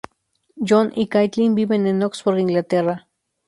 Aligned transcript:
John 0.57 0.91
y 0.95 1.09
Caitlin 1.09 1.53
viven 1.53 1.85
en 1.85 2.01
Oxford, 2.01 2.39
Inglaterra. 2.39 3.07